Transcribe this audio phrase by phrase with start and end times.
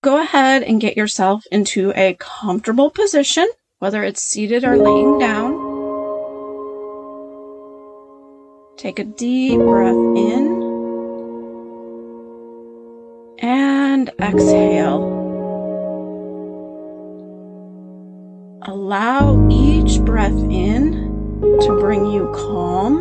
[0.00, 3.48] Go ahead and get yourself into a comfortable position,
[3.80, 5.58] whether it's seated or laying down.
[8.76, 10.62] Take a deep breath in
[13.40, 15.02] and exhale.
[18.66, 20.92] Allow each breath in
[21.62, 22.98] to bring you calm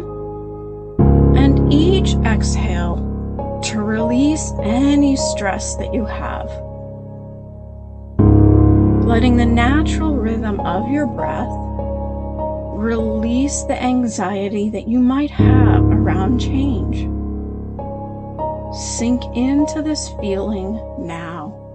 [1.37, 6.66] and each exhale to release any stress that you have.
[9.07, 11.47] Letting the natural rhythm of your breath
[12.77, 17.07] release the anxiety that you might have around change.
[18.75, 21.66] Sink into this feeling now.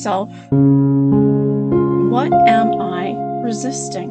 [0.00, 0.30] Yourself,
[2.10, 3.12] what am I
[3.44, 4.08] resisting?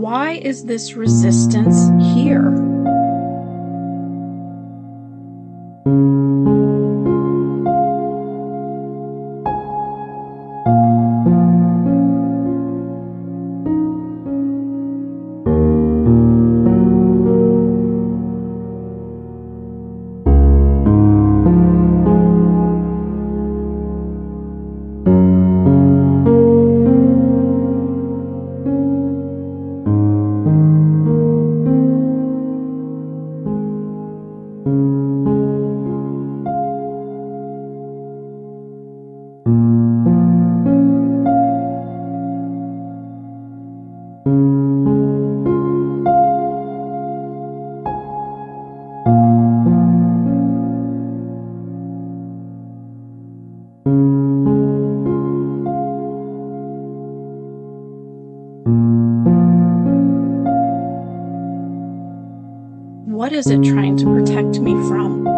[0.00, 2.63] Why is this resistance here?
[63.46, 65.33] Is it trying to protect me from?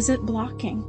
[0.00, 0.82] Is it blocking?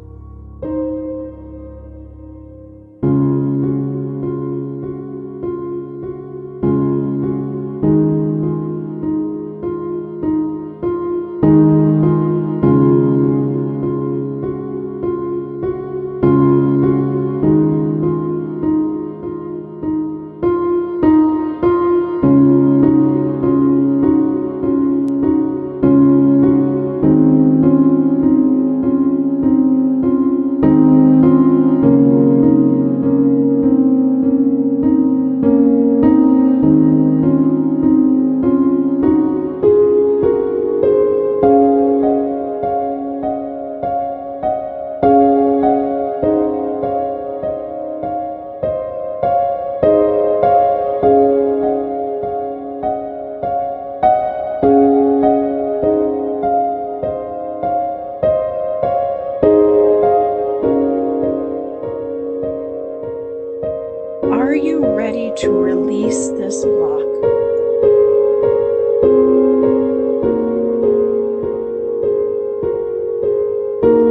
[64.96, 67.02] Ready to release this block?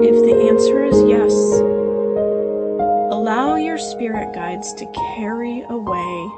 [0.03, 1.33] If the answer is yes,
[3.13, 4.87] allow your spirit guides to
[5.17, 6.31] carry away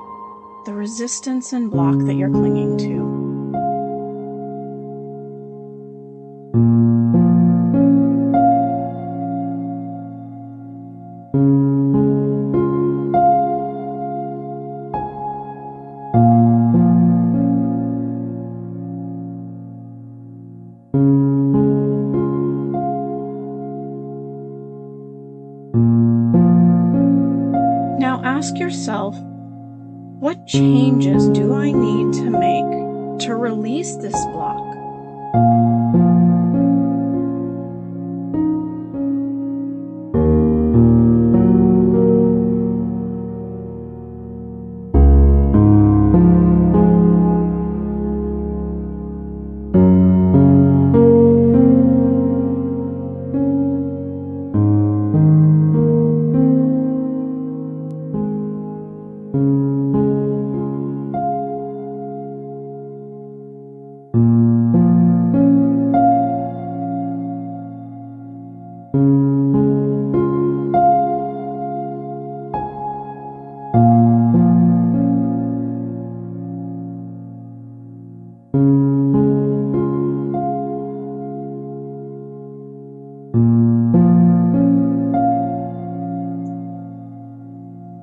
[0.66, 3.02] the resistance and block that you're clinging to.
[27.98, 29.16] Now ask yourself
[30.20, 34.81] what changes do I need to make to release this block?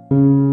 [0.09, 0.48] What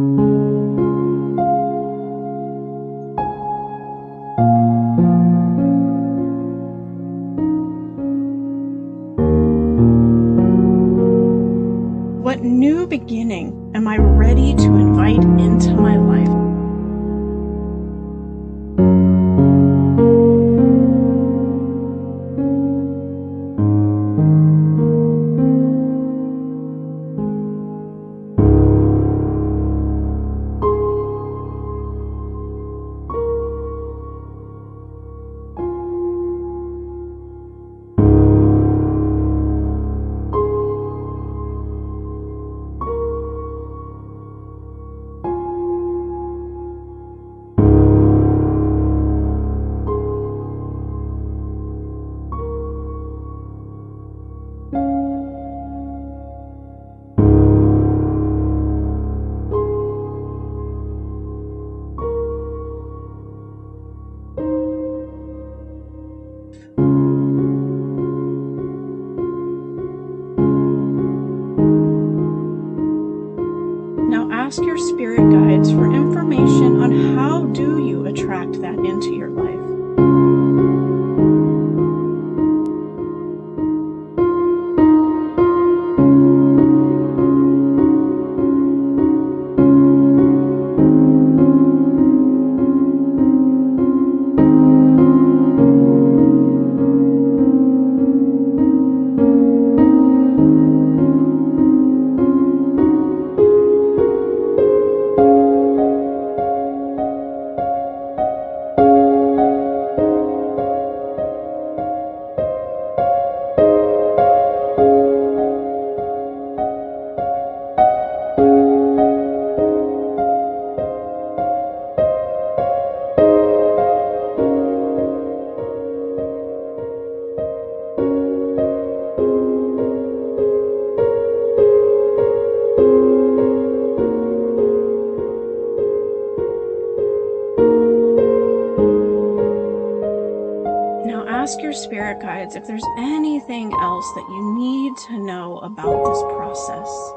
[141.76, 147.12] spirit guides if there's anything else that you need to know about this process.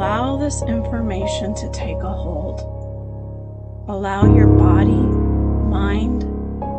[0.00, 2.60] Allow this information to take a hold.
[3.86, 6.22] Allow your body, mind,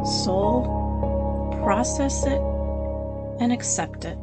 [0.07, 2.41] soul, process it
[3.39, 4.17] and accept it.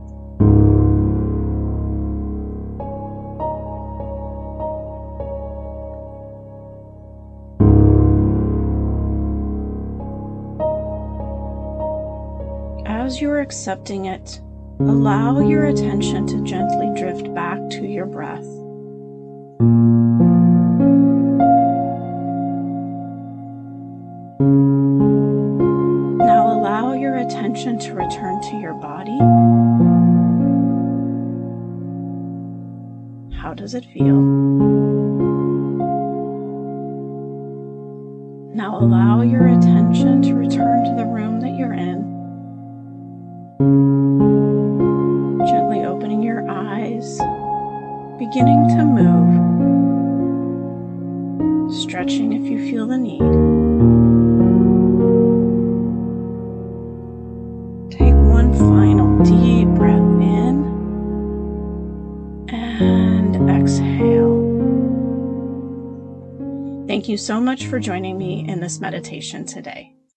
[12.84, 14.40] As you're accepting it,
[14.80, 18.67] allow your attention to gently drift back to your breath.
[19.60, 19.66] Now
[26.52, 29.18] allow your attention to return to your body.
[33.36, 34.20] How does it feel?
[38.54, 42.04] Now allow your attention to return to the room that you're in.
[45.48, 47.18] Gently opening your eyes,
[48.20, 49.47] beginning to move,
[51.88, 53.18] stretching if you feel the need.
[57.90, 60.64] Take one final deep breath in
[62.52, 64.36] and exhale.
[66.86, 69.97] Thank you so much for joining me in this meditation today.